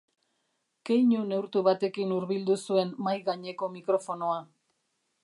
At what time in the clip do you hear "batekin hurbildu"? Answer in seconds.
1.67-2.57